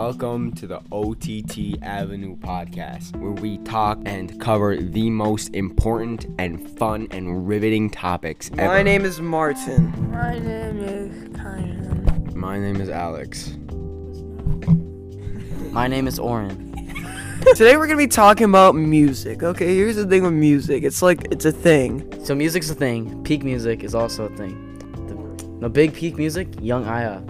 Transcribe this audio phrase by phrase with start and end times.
[0.00, 6.70] Welcome to the OTT Avenue podcast, where we talk and cover the most important and
[6.78, 8.64] fun and riveting topics ever.
[8.64, 10.10] My name is Martin.
[10.10, 12.34] My name is Kyron.
[12.34, 13.58] My name is Alex.
[15.70, 16.72] My name is Oren.
[17.54, 19.42] Today we're gonna be talking about music.
[19.42, 20.82] Okay, here's the thing with music.
[20.82, 22.24] It's like it's a thing.
[22.24, 23.22] So music's a thing.
[23.22, 24.78] Peak music is also a thing.
[25.36, 27.20] The, the big peak music, Yung Aya.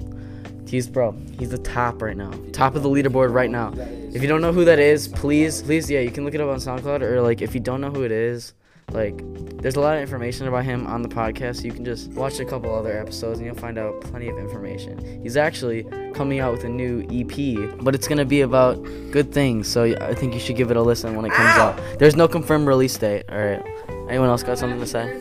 [0.71, 1.17] He's bro.
[1.37, 2.31] He's the top right now.
[2.53, 3.73] Top of the leaderboard right now.
[4.15, 6.49] If you don't know who that is, please, please, yeah, you can look it up
[6.49, 8.55] on SoundCloud or like if you don't know who it is,
[8.93, 9.21] like
[9.61, 11.57] there's a lot of information about him on the podcast.
[11.57, 14.39] So you can just watch a couple other episodes and you'll find out plenty of
[14.39, 15.21] information.
[15.25, 15.83] He's actually
[16.15, 18.81] coming out with a new EP, but it's gonna be about
[19.11, 19.67] good things.
[19.67, 21.81] So I think you should give it a listen when it comes out.
[21.99, 23.25] There's no confirmed release date.
[23.29, 23.63] All right.
[24.09, 25.21] Anyone else got something to say?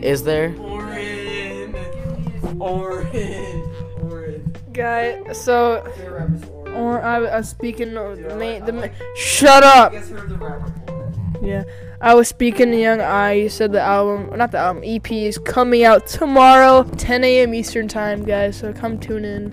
[0.00, 0.54] Is there?
[0.58, 1.74] Oren.
[2.58, 3.49] Oren.
[4.72, 5.84] Guy, so
[6.74, 9.92] or I, I was speaking of the main, the ma- shut up.
[11.42, 11.64] Yeah,
[12.00, 13.32] I was speaking to Young I.
[13.32, 17.54] You said the album, not the album, EP is coming out tomorrow, 10 a.m.
[17.54, 18.58] Eastern time, guys.
[18.58, 19.52] So come tune in.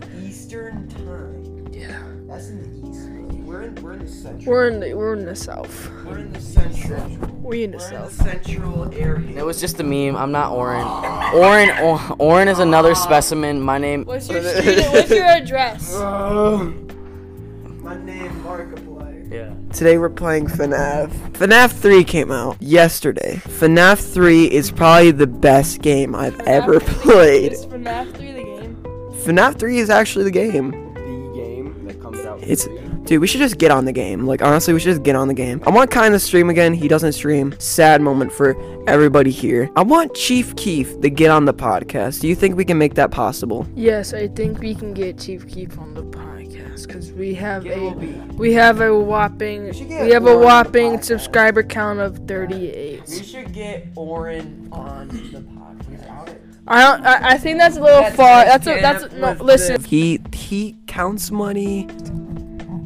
[4.47, 5.89] We're in the we're in the we're in the south.
[6.05, 7.07] We're in the central.
[7.43, 8.13] We in the We're in the south.
[8.13, 9.39] central area.
[9.39, 10.15] It was just a meme.
[10.15, 10.85] I'm not Oren.
[11.33, 13.61] Oren, or- Oren is another uh, specimen.
[13.61, 14.05] My name.
[14.05, 14.79] What's your street?
[14.91, 15.93] What's your address?
[15.95, 16.71] Uh,
[17.81, 19.31] my name Markiplier.
[19.31, 19.53] Yeah.
[19.73, 21.09] Today we're playing FNAF.
[21.33, 23.41] FNAF 3 came out yesterday.
[23.45, 27.53] FNAF 3 is probably the best game I've ever played.
[27.53, 28.75] Is FNAF 3 the game?
[28.83, 30.71] FNAF 3 is actually the game.
[30.95, 32.39] The game that comes out.
[32.41, 32.65] It's
[33.07, 34.25] dude, we should just get on the game.
[34.27, 35.63] Like honestly, we should just get on the game.
[35.65, 36.73] I want Kyan to stream again.
[36.73, 37.55] He doesn't stream.
[37.57, 38.55] Sad moment for
[38.87, 39.69] everybody here.
[39.75, 42.21] I want Chief Keef to get on the podcast.
[42.21, 43.65] Do you think we can make that possible?
[43.75, 47.89] Yes, I think we can get Chief Keef on the podcast because we have a
[48.35, 52.17] we have a whopping should we have a Oren on the whopping subscriber count of
[52.27, 53.03] 38.
[53.07, 56.37] We should get Oren on the podcast.
[56.69, 57.05] I don't.
[57.05, 58.43] I, I think that's a little far.
[58.43, 59.31] That's a, that's a, no.
[59.39, 61.87] Listen, He he counts money.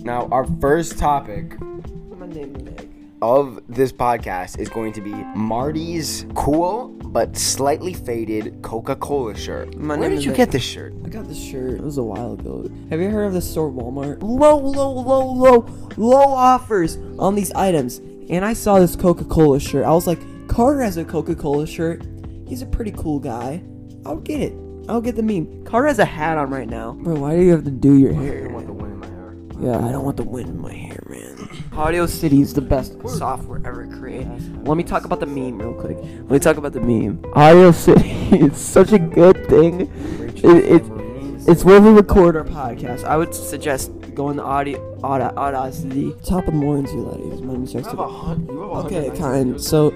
[0.03, 2.89] Now, our first topic My name is Nick.
[3.21, 9.75] of this podcast is going to be Marty's cool but slightly faded Coca-Cola shirt.
[9.77, 10.37] My Where name did is you Nick.
[10.37, 10.93] get this shirt?
[11.05, 11.73] I got this shirt.
[11.73, 12.69] It was a while ago.
[12.89, 14.21] Have you heard of the store Walmart?
[14.21, 17.97] Low, low, low, low, low offers on these items.
[18.29, 19.85] And I saw this Coca-Cola shirt.
[19.85, 22.01] I was like, Carter has a Coca-Cola shirt.
[22.47, 23.61] He's a pretty cool guy.
[24.05, 24.53] I'll get it.
[24.89, 25.63] I'll get the meme.
[25.65, 26.93] Carter has a hat on right now.
[26.93, 28.47] Bro, why do you have to do your hair?
[29.61, 31.49] Yeah, I don't want the wind in my hair, man.
[31.73, 34.67] Audio City is the best software ever created.
[34.67, 35.97] Let me talk about the meme real quick.
[36.01, 37.23] Let me talk about the meme.
[37.33, 39.81] Audio City is such a good thing.
[40.37, 40.83] It, it,
[41.47, 43.03] it's where we record our podcast.
[43.03, 46.15] I would suggest going to Audio Auda, Audacity.
[46.23, 47.41] Top of the mornings, you ladies.
[47.41, 47.99] My name is Jackson.
[47.99, 49.59] Okay, Kyan.
[49.59, 49.93] So,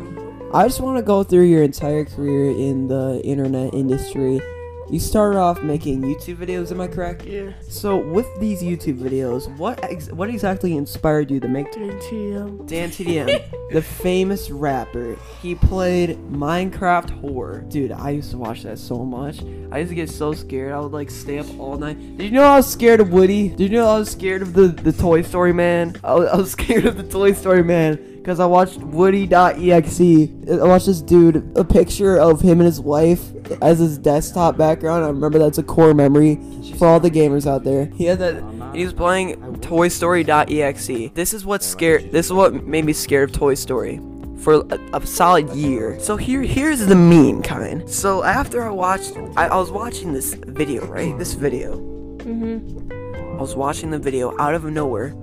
[0.54, 4.40] I just want to go through your entire career in the internet industry.
[4.88, 7.26] You started off making YouTube videos, am I correct?
[7.26, 7.54] yeah.
[7.68, 12.90] So with these YouTube videos, what ex- what exactly inspired you to make TNT, Dan
[12.90, 15.18] TDM, the famous rapper?
[15.42, 17.62] He played Minecraft Horror.
[17.68, 19.42] Dude, I used to watch that so much.
[19.72, 20.72] I used to get so scared.
[20.72, 21.98] I would like stay up all night.
[22.18, 23.50] Did you know I was scared of Woody?
[23.50, 25.96] Did you know I was scared of the the Toy Story Man?
[26.04, 28.15] I was, I was scared of the Toy Story Man.
[28.26, 30.02] Because I watched Woody.exe.
[30.02, 33.22] I watched this dude, a picture of him and his wife
[33.62, 35.06] as his desktop background.
[35.06, 36.40] I remember that's a core memory
[36.80, 37.86] for all the gamers out there.
[37.86, 38.44] He had that.
[38.74, 41.12] He was playing Toy Story.exe.
[41.14, 42.12] This is what scared.
[42.12, 44.02] This is what made me scared of Toy Story
[44.40, 46.00] for a, a solid year.
[46.00, 47.88] So here, here's the mean Kyan.
[47.88, 51.16] So after I watched, I, I was watching this video, right?
[51.20, 51.78] This video.
[52.24, 53.38] Mhm.
[53.38, 55.14] I was watching the video out of nowhere.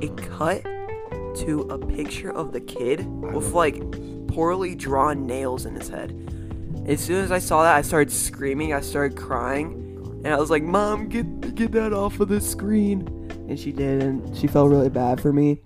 [0.00, 0.64] It cut
[1.36, 3.82] to a picture of the kid with like
[4.28, 6.14] poorly drawn nails in his head.
[6.86, 8.72] As soon as I saw that, I started screaming.
[8.72, 13.06] I started crying, and I was like, "Mom, get get that off of the screen!"
[13.48, 15.60] And she did, and she felt really bad for me.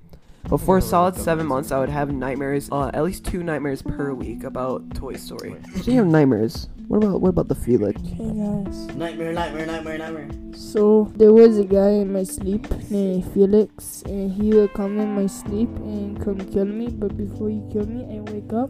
[0.49, 3.83] But for a solid seven months, I would have nightmares, uh, at least two nightmares
[3.83, 5.57] per week about Toy Story.
[5.77, 7.97] Speaking of nightmares, what about what about the Felix?
[8.03, 8.87] Hey guys.
[8.93, 10.29] Nightmare, nightmare, nightmare, nightmare.
[10.53, 15.15] So there was a guy in my sleep named Felix, and he would come in
[15.15, 16.89] my sleep and come kill me.
[16.89, 18.69] But before he killed me, I wake up,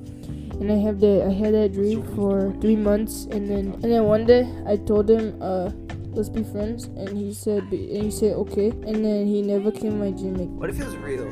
[0.62, 4.04] and I have that I had that dream for three months, and then and then
[4.04, 5.70] one day I told him, uh,
[6.14, 9.98] let's be friends, and he said and he said okay, and then he never came
[9.98, 11.26] to my gym again, What if it was real?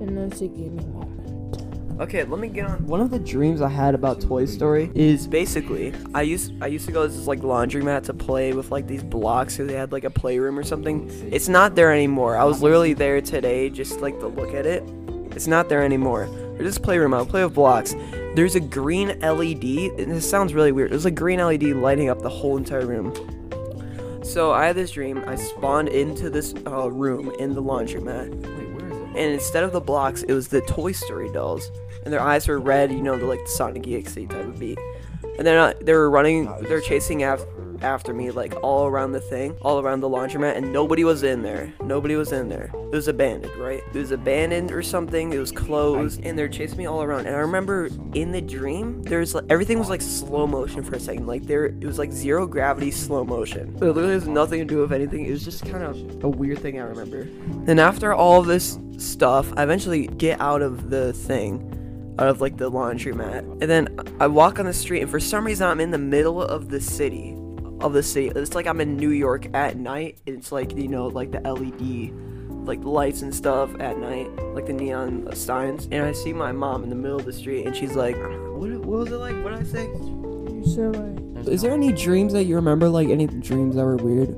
[0.00, 1.20] and that's a gaming moment.
[2.00, 2.84] Okay, let me get on.
[2.88, 6.86] One of the dreams I had about Toy Story is basically I used I used
[6.86, 9.92] to go to this like laundromat to play with like these blocks so they had
[9.92, 11.08] like a playroom or something.
[11.30, 12.36] It's not there anymore.
[12.36, 14.82] I was literally there today just like to look at it.
[15.36, 16.26] It's not there anymore.
[16.56, 17.14] There's this playroom.
[17.14, 17.94] I'll play with blocks.
[18.34, 19.64] There's a green LED.
[19.96, 20.90] And this sounds really weird.
[20.90, 23.14] There's a green LED lighting up the whole entire room.
[24.24, 25.22] So I had this dream.
[25.28, 28.63] I spawned into this uh, room in the laundromat
[29.16, 31.70] and instead of the blocks, it was the Toy Story dolls,
[32.04, 32.92] and their eyes were red.
[32.92, 34.78] You know, the like Sonic EXE type of beat.
[35.38, 37.46] And then uh, they were running, they're chasing after
[37.82, 41.42] after me like all around the thing, all around the laundromat, and nobody was in
[41.42, 41.72] there.
[41.82, 42.70] Nobody was in there.
[42.74, 43.82] It was abandoned, right?
[43.92, 45.32] It was abandoned or something.
[45.32, 47.26] It was closed, and they're chasing me all around.
[47.26, 51.00] And I remember in the dream, there's like everything was like slow motion for a
[51.00, 51.26] second.
[51.26, 53.74] Like there, it was like zero gravity slow motion.
[53.76, 55.26] It literally has nothing to do with anything.
[55.26, 57.28] It was just kind of a weird thing I remember.
[57.64, 61.70] Then after all this stuff, I eventually get out of the thing
[62.18, 63.40] out of like the laundromat.
[63.40, 66.42] And then I walk on the street, and for some reason, I'm in the middle
[66.42, 67.36] of the city.
[67.84, 68.32] Of the city.
[68.34, 70.16] It's like I'm in New York at night.
[70.24, 74.64] It's like, you know, like the LED, like the lights and stuff at night, like
[74.64, 75.86] the neon signs.
[75.92, 78.70] And I see my mom in the middle of the street, and she's like, What,
[78.70, 79.34] what was it like?
[79.44, 79.84] What did I say?
[79.84, 81.46] You said like.
[81.46, 82.88] Is there any dreams that you remember?
[82.88, 84.30] Like any dreams that were weird?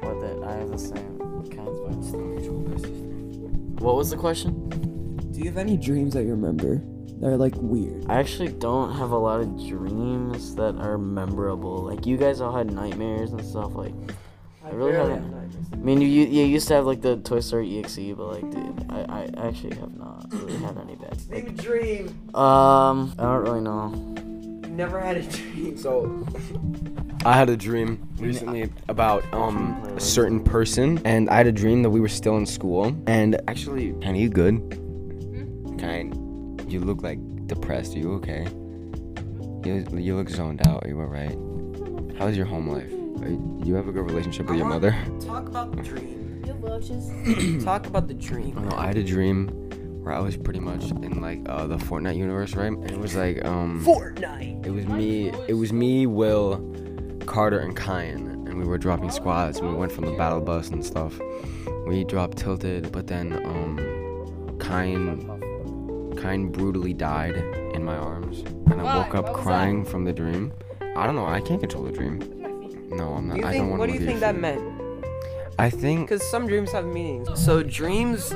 [0.00, 1.18] What that I have the same
[1.50, 3.82] kinds of.
[3.82, 4.70] What was the question?
[5.30, 6.82] Do you have any dreams that you remember
[7.24, 8.04] that are like weird?
[8.06, 11.78] I actually don't have a lot of dreams that are memorable.
[11.78, 13.74] Like you guys all had nightmares and stuff.
[13.74, 13.94] Like
[14.62, 15.34] I really haven't.
[15.72, 18.50] I mean, you you you used to have like the Toy Story EXE, but like,
[18.50, 21.18] dude, I I actually have not really had any bad.
[21.30, 22.08] Name a dream.
[22.34, 23.90] Um, I don't really know.
[24.68, 25.78] You never had a dream.
[25.78, 26.26] So,
[27.24, 31.82] I had a dream recently about um a certain person, and I had a dream
[31.84, 32.94] that we were still in school.
[33.06, 34.60] And actually, Kyan you good?
[35.78, 36.12] Kyan,
[36.74, 37.94] you look like depressed.
[37.94, 38.46] Are you okay?
[39.64, 40.84] You you look zoned out.
[40.84, 41.38] Are you alright?
[42.18, 42.92] How's your home life?
[43.22, 44.90] Are you, do you have a good relationship with your mother?
[45.20, 46.42] Talk about the dream.
[46.44, 47.64] You roaches.
[47.64, 48.58] Talk about the dream.
[48.58, 49.48] I know I had a dream
[50.02, 52.72] where I was pretty much in like uh, the Fortnite universe, right?
[52.72, 53.82] And it was like um.
[53.84, 54.66] Fortnite.
[54.66, 55.32] It was me.
[55.48, 56.58] It was me, Will,
[57.24, 59.60] Carter, and Kyan, and we were dropping squads.
[59.60, 61.18] And we went from the battle bus and stuff.
[61.86, 65.40] We dropped tilted, but then um, Kyan,
[66.20, 67.36] Kyan brutally died
[67.74, 68.40] in my arms,
[68.70, 70.52] and I woke up What was crying from the dream.
[70.96, 71.26] I don't know.
[71.26, 72.18] I can't control the dream.
[72.90, 73.34] No, I'm not.
[73.34, 73.78] Do you I don't want to.
[73.78, 74.40] what do you think that fear.
[74.42, 75.04] meant?
[75.58, 77.28] I think Because some dreams have meanings.
[77.42, 78.32] So dreams,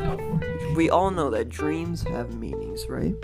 [0.77, 3.15] we all know that dreams have meanings, right?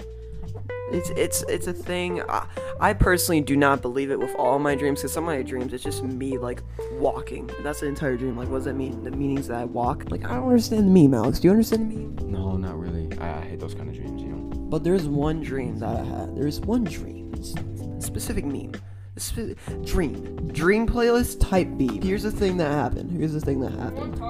[0.90, 2.22] It's it's it's a thing.
[2.22, 2.46] I,
[2.78, 5.00] I personally do not believe it with all my dreams.
[5.00, 6.62] Because some of my dreams, it's just me like
[6.92, 7.50] walking.
[7.56, 8.36] And that's the entire dream.
[8.36, 9.02] Like, what does that mean?
[9.02, 10.04] The meanings that I walk.
[10.10, 11.40] Like, I don't understand the meme, Alex.
[11.40, 12.30] Do you understand the meme?
[12.30, 13.08] no, not really.
[13.18, 14.22] I, I hate those kind of dreams.
[14.22, 14.43] You know.
[14.70, 16.36] But there's one dream that I had.
[16.36, 17.32] There's one dream.
[17.34, 18.72] It's a specific meme.
[19.16, 20.48] A spe- dream.
[20.52, 22.00] Dream playlist type B.
[22.02, 23.10] Here's the thing that happened.
[23.12, 24.20] Here's the thing that happened.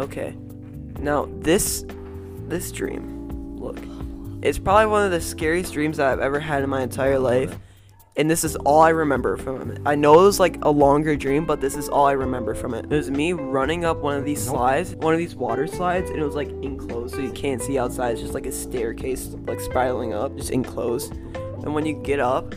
[0.00, 0.36] Okay.
[0.98, 1.84] Now this
[2.48, 3.78] this dream, look,
[4.42, 7.58] it's probably one of the scariest dreams that I've ever had in my entire life.
[8.14, 9.80] And this is all I remember from it.
[9.86, 12.74] I know it was like a longer dream, but this is all I remember from
[12.74, 12.84] it.
[12.84, 16.18] It was me running up one of these slides, one of these water slides, and
[16.18, 18.12] it was like enclosed, so you can't see outside.
[18.12, 21.14] It's just like a staircase, like spiraling up, just enclosed.
[21.14, 22.54] And when you get up,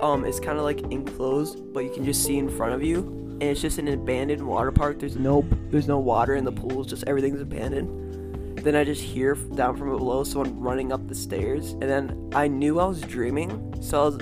[0.00, 3.00] um, it's kind of like enclosed, but you can just see in front of you.
[3.32, 4.98] And it's just an abandoned water park.
[4.98, 6.86] There's no, there's no water in the pools.
[6.86, 8.58] Just everything's abandoned.
[8.58, 12.48] Then I just hear down from below someone running up the stairs, and then I
[12.48, 14.18] knew I was dreaming, so I was,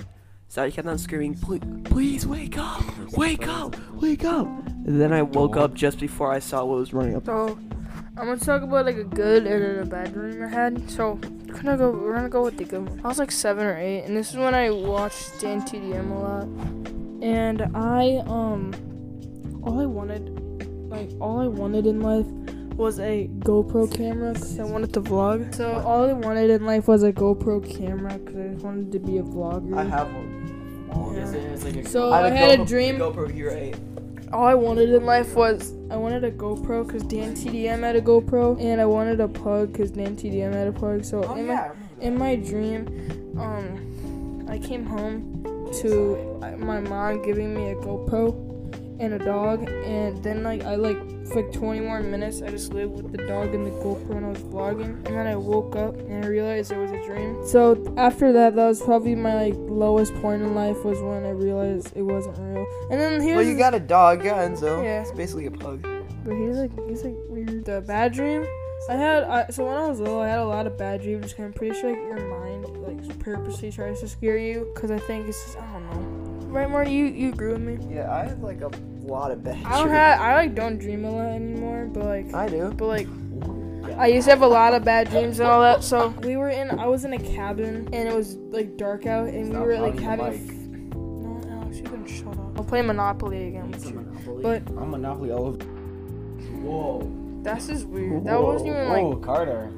[0.49, 2.83] so I kept on screaming, "Please, please wake up,
[3.17, 4.47] wake up, wake up!"
[4.87, 7.27] And then I woke up just before I saw what was running up.
[7.27, 7.59] So,
[8.17, 10.91] I'm gonna talk about like a good and a bad dream I had.
[10.91, 11.91] So, we're gonna go.
[11.91, 13.01] We're gonna go with the good one.
[13.05, 16.19] I was like seven or eight, and this is when I watched Dan TDM a
[16.19, 16.49] lot.
[17.23, 18.73] And I um,
[19.63, 20.31] all I wanted,
[20.89, 22.27] like all I wanted in life,
[22.79, 25.53] was a GoPro camera because I wanted to vlog.
[25.55, 28.99] So all I wanted in life was a GoPro camera because I just wanted to
[29.01, 29.77] be a vlogger.
[29.77, 30.38] I have one.
[30.95, 31.85] Yeah.
[31.85, 32.97] So I had a dream.
[32.99, 33.77] GoPro Hero 8.
[34.33, 38.01] all I wanted in life was I wanted a GoPro because Dan TDM had a
[38.01, 41.05] GoPro, and I wanted a plug because Dan TDM had a plug.
[41.05, 42.87] So Oh in my in my dream,
[43.39, 45.45] um, I came home
[45.81, 48.33] to my mom giving me a GoPro
[49.01, 52.73] and a dog, and then like I like for like 20 more minutes I just
[52.73, 55.77] lived with the dog and the GoPro and I was vlogging, and then I woke
[55.77, 57.47] up and I realized it was a dream.
[57.47, 61.31] So after that, that was probably my like lowest point in life was when I
[61.31, 62.67] realized it wasn't real.
[62.91, 64.83] And then here's Well, you got a dog, yeah, Enzo.
[64.83, 65.03] Yeah.
[65.03, 65.83] It's basically a pug.
[66.25, 67.65] But he's like, he's like weird.
[67.65, 68.47] The bad dream
[68.89, 71.33] I had I, so when I was little, I had a lot of bad dreams.
[71.33, 74.73] Cause I'm pretty sure like your mind like purposely tries to scare you.
[74.75, 76.47] Cause I think it's just I don't know.
[76.49, 77.79] Right, Marty, you you agree with me?
[77.95, 78.71] Yeah, I had like a
[79.09, 79.65] lot of bad.
[79.65, 82.73] I don't have I like don't dream a lot anymore, but like I do.
[82.77, 83.07] but like
[83.99, 85.83] I used to have a lot of bad dreams and all that.
[85.83, 89.29] So we were in I was in a cabin and it was like dark out
[89.29, 90.27] and we were like having.
[90.27, 92.59] f- No, Alex, you can shut up.
[92.59, 94.05] I'll play Monopoly again with you.
[94.43, 95.65] But I'm Monopoly all over.
[96.61, 97.11] Whoa.
[97.43, 98.25] that's just weird.
[98.25, 99.71] That wasn't even like Whoa, Carter.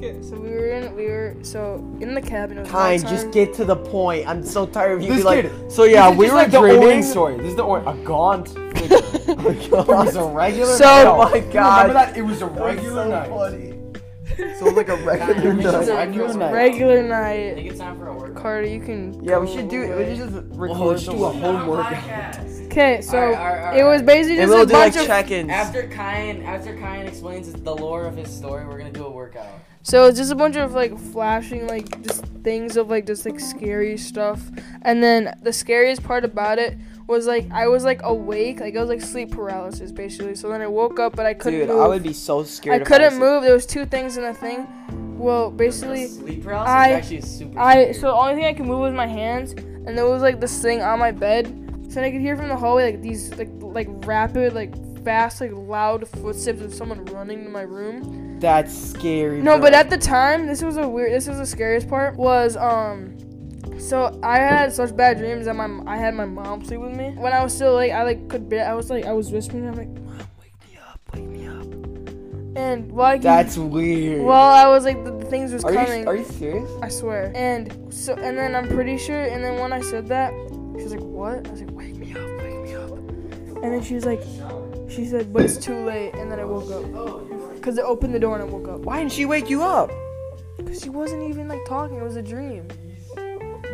[0.00, 0.20] Carter's red mine.
[0.20, 2.58] Okay, so we were in, we were, so in the cabin.
[2.58, 3.10] It was Kyan, nighttime.
[3.16, 4.26] just get to the point.
[4.28, 5.08] I'm so tired of you.
[5.08, 6.82] This be like, kid- so yeah, This is we just were like the dreaming.
[6.84, 7.36] orange story.
[7.38, 7.86] This is the orange.
[7.88, 8.48] A gaunt.
[8.48, 8.96] figure.
[9.30, 10.76] it was a regular.
[10.76, 11.06] So- night.
[11.06, 11.88] Oh my You God.
[11.88, 12.16] Remember that?
[12.16, 13.76] It was a regular night.
[14.36, 15.88] So it was like a regular It was night.
[15.90, 16.52] a regular night.
[16.52, 17.54] regular I night.
[17.56, 18.36] think it's time for a workout.
[18.42, 19.22] Carter, you can.
[19.22, 19.80] Yeah, we should do.
[19.96, 22.38] We should just Oh, record let's the do a home workout.
[22.70, 25.02] Okay, so Alright, alright, alright, it was basically And just we'll a do like bunch
[25.02, 25.06] of.
[25.08, 25.50] check-ins.
[25.50, 29.48] After Kyan, after Kyan explains the lore of his story, we're gonna do a workout.
[29.82, 33.40] So it's just a bunch of like flashing, like just things of like just like
[33.40, 34.40] scary stuff.
[34.82, 38.80] And then the scariest part about it was like I was like awake, like I
[38.80, 40.34] was like sleep paralysis basically.
[40.34, 41.80] So then I woke up, but I couldn't Dude, move.
[41.80, 42.82] I would be so scared.
[42.82, 43.42] I couldn't was- move.
[43.42, 44.66] There was two things in the thing.
[45.18, 46.06] Well, basically.
[46.06, 47.58] sleep paralysis I- is actually super.
[47.58, 50.40] I so the only thing I could move was my hands, and there was like
[50.40, 51.46] this thing on my bed.
[51.88, 54.72] So then I could hear from the hallway like these like like rapid like
[55.04, 58.38] fast like loud footsteps of someone running to my room.
[58.40, 59.40] That's scary.
[59.42, 59.66] No, bro.
[59.66, 61.12] but at the time, this was a weird.
[61.12, 62.16] This was the scariest part.
[62.16, 63.16] Was um.
[63.78, 67.12] So I had such bad dreams that my I had my mom sleep with me
[67.16, 69.66] when I was still like I like could be I was like I was whispering
[69.66, 71.64] I'm like mom wake me up wake me up
[72.58, 74.22] and while I could- that's weird.
[74.22, 76.70] while I was like the, the things was are coming you are you serious?
[76.82, 77.32] I swear.
[77.34, 79.22] And so, and then I'm pretty sure.
[79.22, 80.32] And then when I said that,
[80.76, 83.82] she was like, "What?" I was like, "Wake me up, wake me up." And then
[83.82, 84.20] she was like,
[84.90, 88.18] she said, "But it's too late." And then I woke up because it opened the
[88.20, 88.80] door and I woke up.
[88.80, 89.90] Why didn't she wake you up?
[90.56, 91.96] Because she wasn't even like talking.
[91.96, 92.68] It was a dream.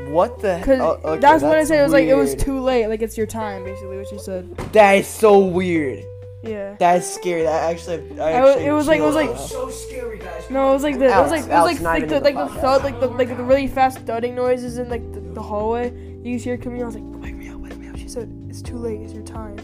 [0.09, 0.57] What the?
[0.61, 1.81] Because oh, uh, okay, that's what I that's said.
[1.81, 2.87] It was like it was too late.
[2.87, 3.97] Like it's your time, basically.
[3.99, 4.57] What she said.
[4.73, 6.05] That is so weird.
[6.43, 6.77] Yeah.
[6.79, 7.43] That's scary.
[7.43, 8.21] That actually.
[8.21, 9.51] I I was- actually it was like- it was like- chills.
[9.51, 10.49] So scary, guys.
[10.49, 12.35] No, it was like the it was Alex, like it was like like the like
[12.37, 15.43] the the thud like the like the really fast thudding noises in like the, the
[15.43, 15.93] hallway.
[16.23, 16.83] You could hear it coming.
[16.83, 17.97] I was like, wake me up, wake me up.
[17.97, 19.01] She said, it's too late.
[19.01, 19.57] It's your time.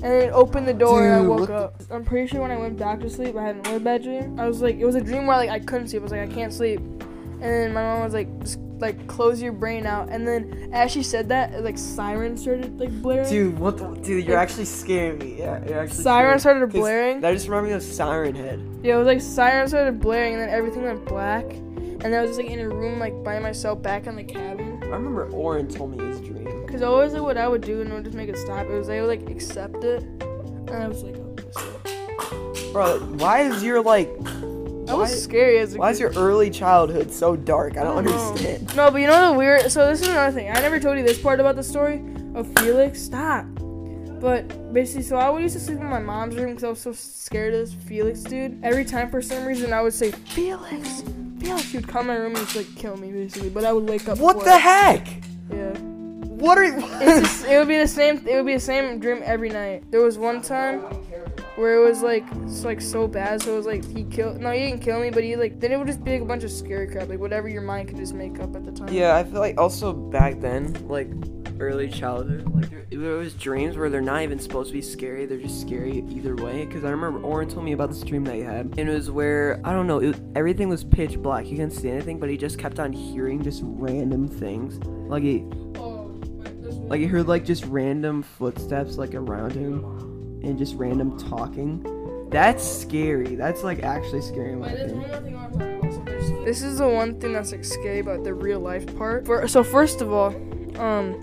[0.00, 1.82] And then it opened the door and I woke up.
[1.90, 4.38] I'm pretty sure when I went back to sleep, I had another bad dream.
[4.38, 6.02] I was like, it was a dream where like I couldn't sleep.
[6.02, 6.78] I was like, I can't sleep.
[6.78, 10.08] And then my mom was like, just like close your brain out.
[10.08, 13.28] And then as she said that, like sirens started like blaring.
[13.28, 13.76] Dude, what?
[13.78, 15.38] The, dude, you're actually scaring me.
[15.38, 16.04] Yeah, you're actually.
[16.04, 16.66] Sirens scaring me.
[16.66, 17.20] blaring.
[17.20, 18.80] That just reminded me of Siren Head.
[18.82, 21.44] Yeah, it was like sirens started blaring, and then everything went black.
[21.44, 24.22] And then I was just like in a room, like by myself, back in the
[24.22, 24.78] cabin.
[24.84, 26.47] I remember Oren told me his dream.
[26.70, 28.88] Cause always like, what I would do in order to make it stop, it was
[28.88, 32.70] I would like accept it, and I was like, oh.
[32.72, 34.08] Bro, why is your like?
[34.24, 37.76] That was Why- scary as a Why is your early childhood so dark?
[37.76, 38.28] I don't I don't know.
[38.28, 38.76] understand.
[38.76, 39.70] No, but you know the weird.
[39.70, 40.50] So this is another thing.
[40.50, 42.02] I never told you this part about the story
[42.34, 43.00] of Felix.
[43.02, 43.44] Stop.
[44.20, 46.80] But basically, so I would used to sleep in my mom's room because I was
[46.80, 48.58] so scared of this Felix dude.
[48.64, 51.02] Every time, for some reason, I would say Felix,
[51.38, 51.64] Felix.
[51.70, 53.50] He would come in my room and just like kill me, basically.
[53.50, 54.18] But I would wake up.
[54.18, 55.06] What the heck?
[56.38, 56.74] What are you?
[57.00, 58.24] It's it would be the same.
[58.24, 59.90] It would be the same dream every night.
[59.90, 60.80] There was one time
[61.56, 63.42] where it was like it's like so bad.
[63.42, 64.40] So it was like he killed.
[64.40, 66.24] No, he didn't kill me, but he like then it would just be like a
[66.24, 68.88] bunch of scary crap, like whatever your mind could just make up at the time.
[68.88, 71.08] Yeah, I feel like also back then, like
[71.60, 75.26] early childhood, like there, there was dreams where they're not even supposed to be scary.
[75.26, 76.64] They're just scary either way.
[76.64, 79.10] Because I remember Oren told me about this dream that he had, and it was
[79.10, 81.44] where I don't know, it, everything was pitch black.
[81.44, 84.78] He couldn't see anything, but he just kept on hearing just random things.
[85.08, 85.44] Like he,
[86.88, 89.84] like he heard like just random footsteps like around him,
[90.42, 91.84] and just random talking.
[92.30, 93.34] That's scary.
[93.36, 95.00] That's like actually scary in my Wait, opinion.
[95.00, 95.92] one more thing I want to talk about.
[95.92, 99.24] So there's- This is the one thing that's like scary about the real life part.
[99.26, 100.34] For, so first of all,
[100.78, 101.18] um,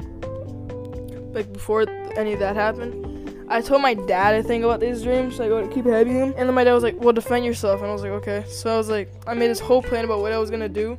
[1.33, 5.37] like before any of that happened, I told my dad I think about these dreams,
[5.37, 7.89] like what keep having them, and then my dad was like, "Well, defend yourself," and
[7.89, 10.31] I was like, "Okay." So I was like, I made this whole plan about what
[10.31, 10.97] I was gonna do,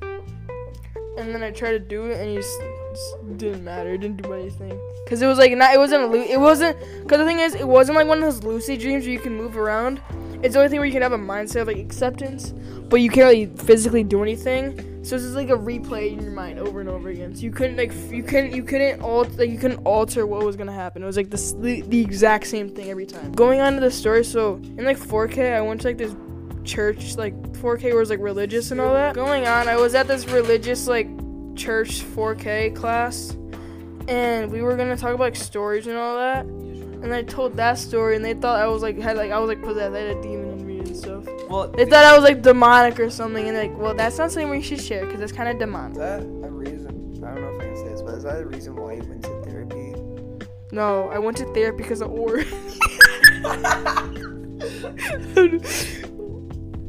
[1.19, 2.76] and then I tried to do it, and it just, just
[3.37, 3.97] didn't matter.
[3.97, 4.79] Didn't do anything.
[5.09, 6.79] Cause it was like not, it wasn't a, it wasn't.
[7.09, 9.37] Cause the thing is, it wasn't like one of those lucid dreams where you can
[9.37, 10.01] move around.
[10.43, 12.51] It's the only thing where you can have a mindset of like acceptance,
[12.89, 15.05] but you can't really physically do anything.
[15.07, 17.35] So this is like a replay in your mind over and over again.
[17.35, 20.57] So you couldn't like you couldn't you couldn't alter like you couldn't alter what was
[20.57, 21.03] gonna happen.
[21.03, 23.31] It was like the, the exact same thing every time.
[23.33, 26.15] Going on to the story, so in like 4K, I went to like this
[26.65, 29.15] church like 4K was like religious and all that.
[29.15, 31.09] Going on, I was at this religious like
[31.57, 33.37] church 4K class,
[34.09, 36.45] and we were gonna talk about like stories and all that.
[36.45, 39.49] and I told that story, and they thought I was like had like I was
[39.49, 41.25] like possessed, I had a demon in me and stuff.
[41.49, 44.51] Well, They thought I was like demonic or something, and like, well, that's not something
[44.51, 45.93] we should share because that's kind of demonic.
[45.93, 46.41] Is demonic.
[46.43, 47.23] that a reason?
[47.25, 49.03] I don't know if I can say this, but is that a reason why you
[49.03, 49.95] went to therapy?
[50.73, 52.39] No, I went to therapy because of Or.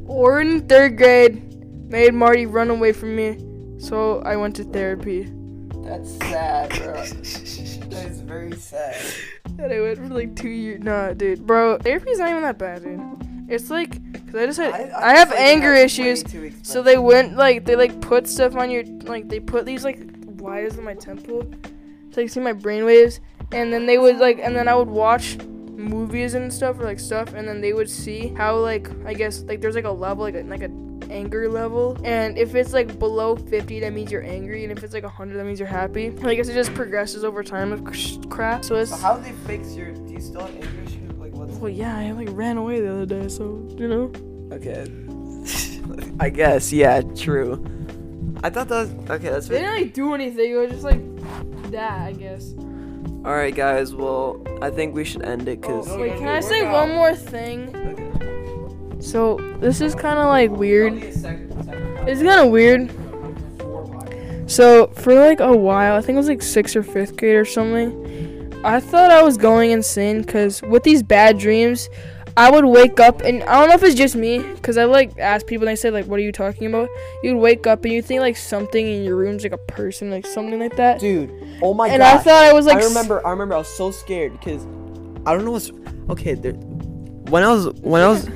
[0.08, 1.44] or in third grade
[1.90, 3.38] made Marty run away from me,
[3.80, 5.32] so I went to therapy.
[5.84, 6.94] That's sad, bro.
[6.96, 8.96] that is very sad.
[9.58, 10.84] And I went for like two years.
[10.84, 13.02] Nah, dude, bro, therapy's not even that bad, dude.
[13.50, 13.92] It's like,
[14.26, 16.24] cause I just had, I, have anger issues,
[16.64, 20.00] so they went like they like put stuff on your like they put these like
[20.26, 21.44] wires in my temple
[22.12, 23.22] to like see my brain waves,
[23.54, 27.00] and then they would like and then I would watch movies and stuff or like
[27.00, 30.24] stuff, and then they would see how like I guess like there's like a level
[30.24, 34.64] like like a anger level and if it's like below 50 that means you're angry
[34.64, 37.24] and if it's like 100 that means you're happy and i guess it just progresses
[37.24, 37.84] over time of
[38.30, 39.92] crap so it's So how do they fix your?
[39.92, 41.12] Do you still have anger issues?
[41.14, 41.56] Like what's?
[41.58, 44.12] well yeah i like ran away the other day so you know
[44.52, 44.88] Okay.
[46.20, 47.64] I guess yeah, true.
[48.44, 48.88] I thought that.
[48.88, 49.48] Was, okay, that's.
[49.48, 49.58] Fair.
[49.58, 51.02] They didn't really do anything it was just like
[51.72, 52.54] that i guess
[53.26, 53.94] All right, guys.
[53.94, 55.90] Well, I think we should end it because.
[55.90, 57.74] Oh, Wait, can I say one more thing?
[59.08, 61.02] So this is kind of like weird.
[61.02, 62.92] It's kind of weird.
[64.52, 67.46] So for like a while, I think it was like sixth or fifth grade or
[67.46, 68.62] something.
[68.66, 71.88] I thought I was going insane because with these bad dreams,
[72.36, 75.18] I would wake up and I don't know if it's just me because I like
[75.18, 76.90] ask people and they say like, "What are you talking about?"
[77.24, 80.26] You'd wake up and you think like something in your room's like a person, like
[80.26, 81.00] something like that.
[81.00, 81.94] Dude, oh my god!
[81.94, 82.16] and god.
[82.16, 83.26] I thought I was like, I remember.
[83.26, 83.56] I remember.
[83.56, 84.66] I was so scared because
[85.26, 85.72] I don't know what's.
[86.10, 86.54] Okay, there,
[87.30, 88.28] when I was when I was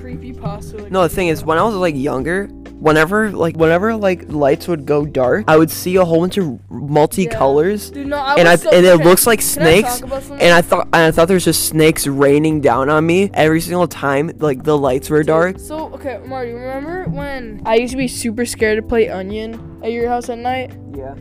[0.42, 0.78] pasta.
[0.78, 2.48] Like, no the thing is when I was like younger,
[2.82, 6.46] whenever like whenever like lights would go dark, I would see a whole bunch of
[6.70, 10.02] multicolors, Dude, no, I and I so, and it looks like I snakes.
[10.02, 13.62] And I thought and I thought there was just snakes raining down on me every
[13.62, 15.60] single time like the lights were dark.
[15.60, 19.92] So okay, Marty, remember when I used to be super scared to play Onion at
[19.92, 20.76] your house at night?
[20.96, 21.16] Yeah.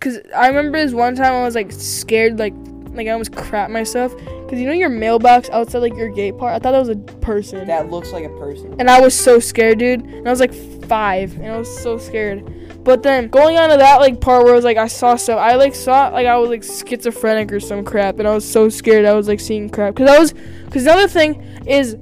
[0.00, 2.54] Cause I remember this one time I was like scared, like
[2.98, 4.14] like I almost crap myself.
[4.48, 6.54] Cause you know your mailbox outside like your gate part.
[6.54, 8.74] I thought that was a person, That looks like a person.
[8.78, 10.02] and I was so scared, dude.
[10.02, 10.52] And I was like
[10.86, 12.44] five, and I was so scared.
[12.84, 15.38] But then going on to that like part where I was like I saw stuff,
[15.38, 18.68] I like saw like I was like schizophrenic or some crap, and I was so
[18.68, 19.04] scared.
[19.04, 19.94] I was like seeing crap.
[19.96, 20.32] Cause I was,
[20.70, 21.96] cause the other thing is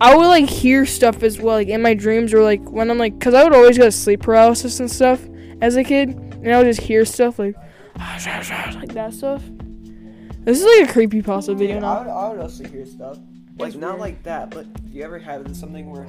[0.00, 2.98] I would like hear stuff as well, like in my dreams or like when I'm
[2.98, 5.20] like, cause I would always get sleep paralysis and stuff
[5.60, 7.54] as a kid, and I would just hear stuff like,
[7.96, 9.42] like that stuff.
[10.44, 11.98] This is like a creepy pasta video I now.
[12.00, 13.18] would, I would also hear stuff.
[13.58, 14.00] Like, It's not weird.
[14.00, 16.04] like that, but do you ever have something where.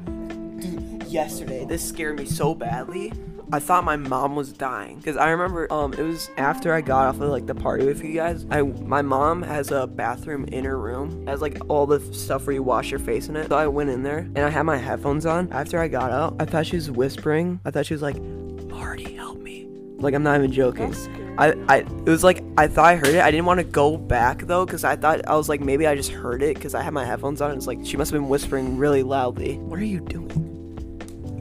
[0.60, 3.14] Dude, yesterday, this scared me so badly.
[3.52, 4.98] I thought my mom was dying.
[4.98, 8.04] Because I remember, um, it was after I got off of, like, the party with
[8.04, 8.48] you guys.
[8.50, 11.28] I My mom has a bathroom in her room.
[11.28, 13.50] Has, like, all the stuff where you wash your face in it.
[13.50, 15.52] So I went in there, and I had my headphones on.
[15.52, 17.60] After I got out, I thought she was whispering.
[17.66, 19.68] I thought she was like, Marty, help me.
[19.98, 20.92] Like, I'm not even joking.
[21.38, 21.66] That's scary.
[21.68, 23.22] I, I it was like I thought I heard it.
[23.22, 25.96] I didn't want to go back though because I thought I was like maybe I
[25.96, 27.52] just heard it because I had my headphones on.
[27.52, 29.58] It's like she must have been whispering really loudly.
[29.58, 30.30] What are you doing?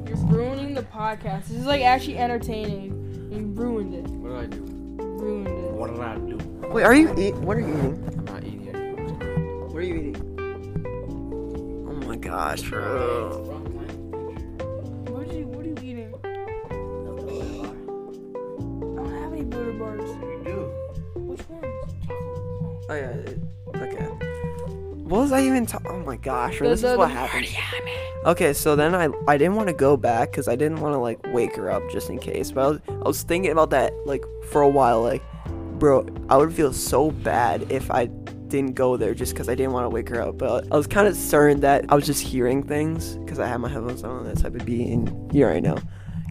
[0.06, 1.48] You're ruining the podcast.
[1.48, 3.30] This is like actually entertaining.
[3.30, 4.06] You ruined it.
[4.10, 4.62] What did I do?
[5.02, 5.72] Ruined it.
[5.72, 6.36] What did I do?
[6.68, 7.34] Wait, are you eat?
[7.36, 8.04] What are you eating?
[8.18, 9.72] I'm not eating it.
[9.72, 10.16] What are you eating?
[11.88, 13.61] Oh my gosh, bro.
[19.52, 20.10] Don't have any butter bars.
[20.10, 21.20] You do.
[21.20, 21.64] Which ones?
[22.88, 23.10] Oh yeah.
[23.10, 23.38] it-
[23.74, 24.04] Okay.
[25.04, 25.66] What was I even?
[25.66, 25.86] talking?
[25.90, 26.68] oh my gosh, bro.
[26.68, 27.46] The- This the- is what happened.
[28.24, 30.98] Okay, so then I I didn't want to go back because I didn't want to
[30.98, 32.52] like wake her up just in case.
[32.52, 35.02] But I was, I was thinking about that like for a while.
[35.02, 35.22] Like,
[35.78, 38.06] bro, I would feel so bad if I
[38.46, 40.38] didn't go there just because I didn't want to wake her up.
[40.38, 43.56] But I was kind of concerned that I was just hearing things because I had
[43.58, 44.24] my headphones on.
[44.24, 45.76] That's type of being here right now.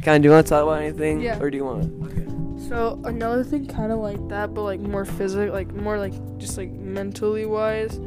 [0.04, 1.20] Kind of, do you want to talk about anything?
[1.22, 1.40] Yeah.
[1.42, 2.31] Or do you want to?
[2.72, 6.58] So another thing, kind of like that, but like more physical, like more like just
[6.58, 8.00] like mentally wise.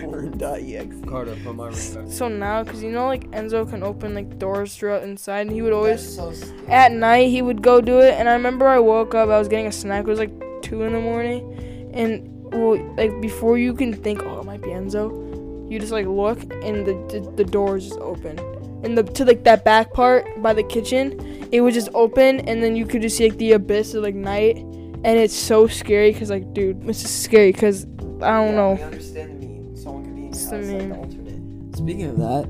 [0.00, 0.96] Porn.exe.
[1.06, 2.10] Carter, put my ring back.
[2.10, 5.60] So now, cause you know, like Enzo can open like doors throughout inside, and he
[5.60, 6.32] would always so
[6.68, 8.14] at night he would go do it.
[8.14, 10.04] And I remember I woke up, I was getting a snack.
[10.04, 14.40] It was like two in the morning, and well, like before you can think, oh,
[14.40, 18.00] it might be Enzo, you just like look, and the the, the door is just
[18.00, 18.40] open.
[18.82, 22.62] And the to like that back part by the kitchen, it was just open, and
[22.62, 26.12] then you could just see like the abyss of like night, and it's so scary,
[26.14, 27.84] cause like, dude, this is scary, cause
[28.22, 28.74] I don't know.
[28.74, 29.76] We understand the meme.
[29.76, 30.98] Someone could be in It's your the house, like, meme.
[30.98, 31.76] alternate.
[31.76, 32.48] Speaking of that,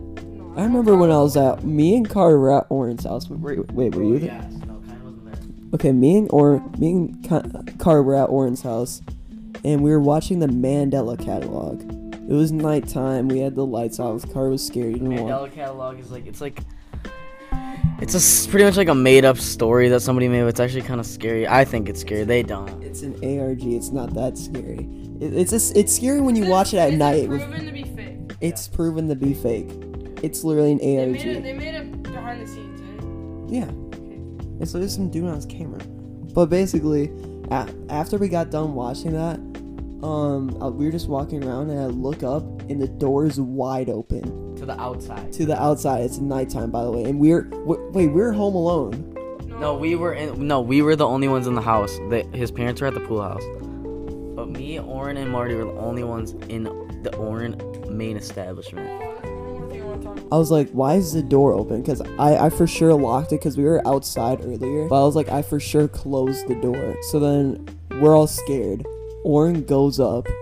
[0.57, 3.31] I remember when I was at me and Car were at Oren's house.
[3.31, 4.29] Wait, wait were you oh, there?
[4.29, 5.75] Yes, no, kind of wasn't there.
[5.75, 7.43] Okay, me and or me and Ka-
[7.79, 9.01] Carter were at Oren's house,
[9.65, 11.83] and we were watching the Mandela catalog.
[12.31, 13.27] It was nighttime.
[13.29, 14.23] We had the lights off.
[14.23, 14.91] The car was scary.
[14.91, 16.61] You didn't want- Mandela catalog is like it's like
[18.01, 20.43] it's a s- pretty much like a made up story that somebody made.
[20.43, 21.47] But it's actually kind of scary.
[21.49, 22.25] I think it's scary.
[22.25, 22.83] They don't.
[22.83, 23.65] It's an ARG.
[23.65, 24.89] It's not that scary.
[25.21, 27.29] It, it's just, it's scary when you watch it at night.
[27.29, 28.17] with- proven to be fake.
[28.41, 29.69] It's proven to be fake.
[30.23, 31.13] It's literally an They ARG.
[31.13, 31.43] made it.
[31.43, 32.81] They made it behind the scenes.
[33.53, 33.57] Eh?
[33.59, 33.71] Yeah.
[34.61, 35.81] It's like some dude on his camera.
[36.33, 37.11] But basically,
[37.51, 39.41] a- after we got done watching that,
[40.03, 43.39] um, uh, we were just walking around and I look up and the door is
[43.41, 45.33] wide open To the outside.
[45.35, 46.03] to the outside.
[46.05, 49.07] It's nighttime, by the way, and we're w- wait, we're home alone.
[49.61, 50.47] No, we were in.
[50.47, 51.99] No, we were the only ones in the house.
[52.09, 53.43] They, his parents were at the pool house.
[54.35, 56.65] But me, Oren, and Marty were the only ones in
[57.03, 57.61] the Oren
[57.91, 58.89] main establishment.
[60.33, 61.83] I was like, why is the door open?
[61.83, 64.89] Because I, I for sure locked it because we were outside earlier.
[64.89, 66.97] But I was like, I for sure closed the door.
[67.11, 67.69] So then
[68.01, 68.87] we're all scared.
[69.25, 70.27] Oren goes up.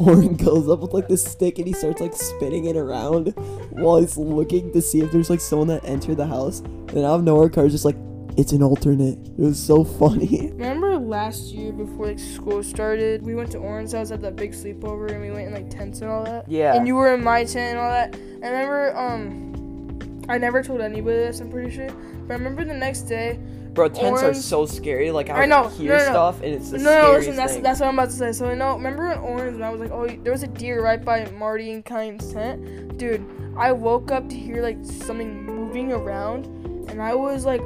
[0.00, 3.28] Oren goes up with like this stick and he starts like spinning it around
[3.70, 6.60] while he's looking to see if there's like someone that entered the house.
[6.60, 7.96] And out of nowhere, Car's just like,
[8.36, 9.18] it's an alternate.
[9.26, 10.50] It was so funny.
[10.52, 14.52] Remember last year before like school started, we went to Oren's house at that big
[14.52, 16.50] sleepover and we went in like tents and all that.
[16.50, 16.74] Yeah.
[16.74, 18.14] And you were in my tent and all that.
[18.14, 21.88] And I remember um I never told anybody this, I'm pretty sure.
[22.26, 23.38] But I remember the next day
[23.76, 25.10] Bro, tents Oren- are so scary.
[25.10, 26.10] Like I know, hear no, no, no.
[26.10, 27.62] stuff and it's the no, no, listen, that's thing.
[27.62, 28.32] that's what I'm about to say.
[28.32, 28.74] So I know.
[28.74, 31.70] remember when Orange when I was like, oh, there was a deer right by Marty
[31.72, 33.24] and Kyan's tent, dude.
[33.56, 36.46] I woke up to hear like something moving around,
[36.90, 37.60] and I was like,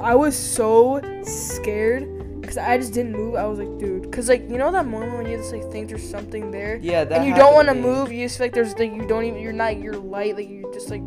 [0.00, 3.34] I was so scared because I just didn't move.
[3.34, 5.88] I was like, dude, because like you know that moment when you just like think
[5.88, 8.12] there's something there, yeah, that and you don't want to move.
[8.12, 10.70] You just feel like there's like you don't even you're not you're light like you
[10.72, 11.02] just like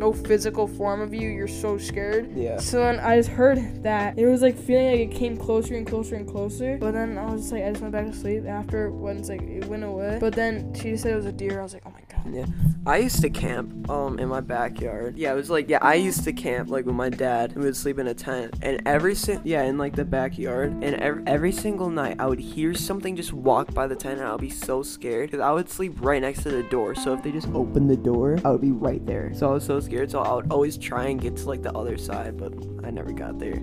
[0.00, 1.28] no physical form of you.
[1.28, 2.32] You're so scared.
[2.34, 2.58] Yeah.
[2.58, 5.86] So then I just heard that it was like feeling like it came closer and
[5.86, 6.78] closer and closer.
[6.78, 9.42] But then I was just like, I just went back to sleep after once like
[9.42, 10.18] it went away.
[10.18, 11.60] But then she said it was a deer.
[11.60, 12.09] I was like, oh my god.
[12.28, 12.46] Yeah.
[12.86, 15.16] I used to camp um in my backyard.
[15.16, 17.54] Yeah, it was like yeah, I used to camp like with my dad.
[17.56, 18.54] We would sleep in a tent.
[18.62, 20.72] And every si- yeah, in like the backyard.
[20.82, 24.32] And every, single night I would hear something just walk by the tent and I
[24.32, 26.94] would be so scared cuz I would sleep right next to the door.
[26.94, 29.32] So if they just opened the door, I would be right there.
[29.34, 30.10] So I was so scared.
[30.10, 32.52] So I would always try and get to like the other side, but
[32.84, 33.56] I never got there.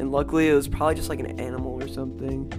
[0.00, 2.50] And luckily it was probably just like an animal or something.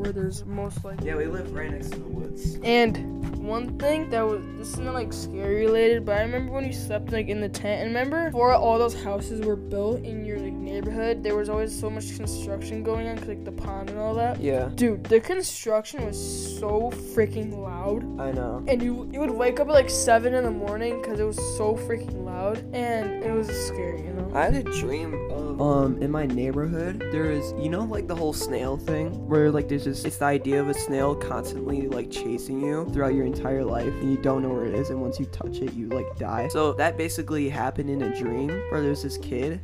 [0.00, 1.00] You guys are living like where there's most like.
[1.02, 2.58] Yeah, we live right next to the woods.
[2.62, 6.64] And one thing that was this is not like scary related, but I remember when
[6.64, 7.82] you slept like in the tent.
[7.82, 11.78] And remember before all those houses were built in your like neighborhood, there was always
[11.78, 14.40] so much construction going on, like the pond and all that.
[14.40, 18.02] Yeah, Dude, the construction was so freaking loud.
[18.20, 18.62] I know.
[18.68, 21.36] and you you would wake up at like seven in the morning because it was
[21.56, 24.30] so freaking loud and it was scary, you know.
[24.34, 28.14] I had a dream of um in my neighborhood there is you know like the
[28.14, 32.10] whole snail thing where like there's just it's the idea of a snail constantly like
[32.10, 35.18] chasing you throughout your entire life and you don't know where it is and once
[35.20, 36.48] you touch it you like die.
[36.48, 39.60] So that basically happened in a dream where there's this kid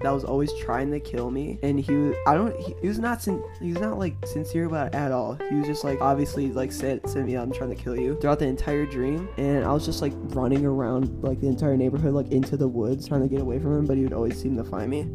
[0.00, 2.98] that was always trying to kill me and he was I don't he, he was
[2.98, 5.34] not sin- he was not like sincere about it at all.
[5.48, 8.18] He was just like obviously like said sent me out I'm trying to kill you
[8.20, 12.14] throughout the entire dream and I was just like running around like the entire neighborhood
[12.14, 14.56] like into the woods trying to get away from him but he would always seem
[14.56, 15.08] to find me.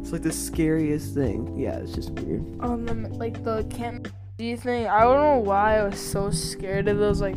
[0.00, 1.56] It's like the scariest thing.
[1.58, 2.44] Yeah, it's just weird.
[2.60, 4.86] Um, like the camp D thing.
[4.86, 7.36] I don't know why I was so scared of those like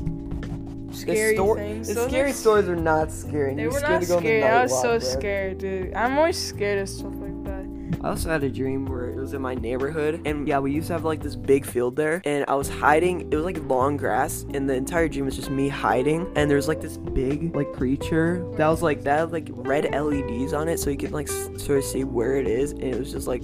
[0.94, 1.88] scary sto- things.
[1.88, 3.56] The Those, scary like, stories are not scary.
[3.56, 4.44] They You're were scared not to go on the scary.
[4.44, 5.10] I night was so walk, bro.
[5.10, 5.94] scared, dude.
[5.94, 7.64] I'm always scared of stuff like that.
[8.04, 10.88] I also had a dream where it was in my neighborhood, and yeah, we used
[10.88, 13.32] to have like this big field there, and I was hiding.
[13.32, 16.30] It was like long grass, and the entire dream was just me hiding.
[16.36, 20.52] And there's like this big like creature that was like that had like red LEDs
[20.52, 23.00] on it, so you could like s- sort of see where it is, and it
[23.00, 23.42] was just like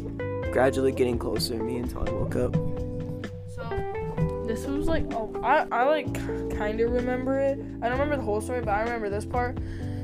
[0.52, 2.54] gradually getting closer to me until I woke up.
[4.60, 6.14] So this was like oh I, I like
[6.58, 7.60] kind of remember it.
[7.82, 9.58] I don't remember the whole story, but I remember this part.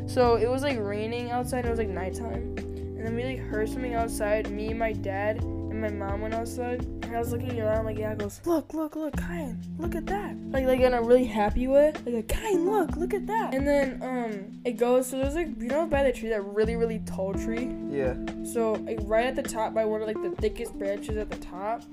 [0.08, 1.66] So it was like raining outside.
[1.66, 4.50] It was like nighttime, and then we like heard something outside.
[4.52, 6.84] Me, my dad, and my mom went outside.
[6.84, 8.12] And I was looking around like yeah.
[8.12, 10.38] I goes look, look, look, Kyan, look at that.
[10.52, 11.94] Like like in a really happy way.
[12.06, 13.54] Like Kyan, look, look at that.
[13.54, 15.08] And then um it goes.
[15.08, 17.70] So there's like you know by the tree that really really tall tree.
[17.90, 18.16] Yeah.
[18.44, 21.38] So like right at the top, by one of like the thickest branches at the
[21.38, 21.84] top,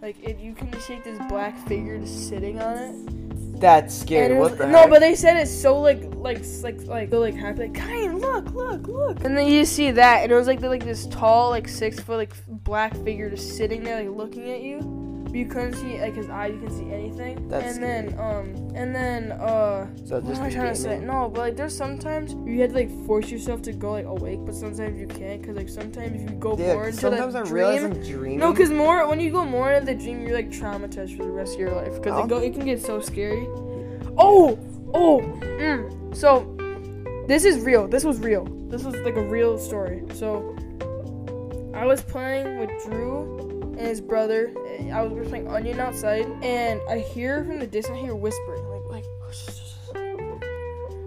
[0.00, 3.60] like it, you can see like, this black figure just sitting on it.
[3.60, 4.36] That's scary.
[4.36, 4.90] It was, what the no, heck?
[4.90, 8.52] but they said it's so like like like like they're like happy like Kyan, look,
[8.52, 9.24] look, look.
[9.24, 11.98] And then you see that, and it was like the, like this tall like six
[11.98, 15.07] foot like black figure just sitting there like looking at you.
[15.38, 17.48] You couldn't see like his eye, you can see anything.
[17.48, 20.80] That's and then um and then uh So what just am I in trying to
[20.80, 20.98] say?
[20.98, 24.40] No, but like there's sometimes you had to like force yourself to go like awake,
[24.44, 27.42] but sometimes you can't because like sometimes if you go Yeah, more into sometimes I
[27.42, 27.92] that realize dream.
[27.92, 28.38] I'm dreaming.
[28.38, 31.30] No, because more when you go more into the dream, you're like traumatized for the
[31.30, 33.46] rest of your life because it go it can get so scary.
[34.20, 34.58] Oh,
[34.92, 36.16] oh, mm.
[36.16, 36.54] so
[37.28, 37.86] this is real.
[37.86, 38.44] This was real.
[38.68, 40.02] This was like a real story.
[40.14, 40.56] So
[41.74, 43.47] I was playing with Drew
[43.78, 44.52] and his brother.
[44.92, 48.14] I was we were playing Onion outside, and I hear from the distance, I hear
[48.14, 49.04] whispering, like like,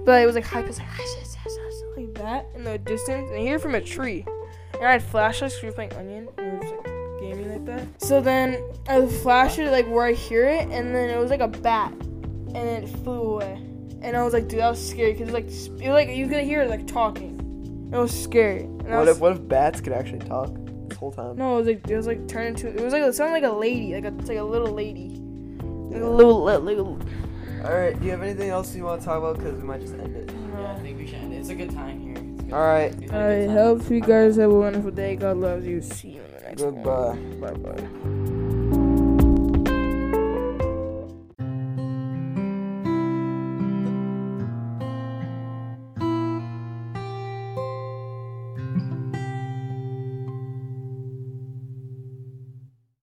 [0.06, 3.60] but it was like high pitched, like, like that in the distance, and I hear
[3.60, 4.26] from a tree.
[4.74, 5.56] And I had flashlights.
[5.56, 6.28] 'cause We were playing Onion.
[6.38, 6.86] And we were just like
[7.22, 8.02] gaming like that.
[8.02, 8.58] So then
[8.88, 11.92] I flashed it like where I hear it, and then it was like a bat,
[11.92, 13.62] and then it flew away.
[14.02, 16.28] And I was like, dude, that was scary it was like it was like you
[16.28, 17.38] could hear it like talking.
[17.94, 18.62] It was scary.
[18.64, 20.50] And What was, if what if bats could actually talk
[21.02, 21.36] whole time?
[21.36, 23.44] no, it was like it was like turned into it was like it sounded like
[23.44, 25.10] a lady, like a it's like a little lady,
[25.90, 26.98] like a little li- little.
[27.66, 27.98] All right.
[28.00, 29.38] Do you have anything else you want to talk about?
[29.38, 30.32] Because we might just end it.
[30.58, 31.38] Yeah, I think we should end it.
[31.38, 32.16] It's a good time here.
[32.18, 32.92] It's good All right.
[32.92, 35.16] It's a good Alright, hope you guys have a wonderful day.
[35.16, 35.82] God loves you.
[35.82, 36.76] See you in the next one.
[36.82, 37.52] Goodbye.
[37.52, 38.21] Bye bye.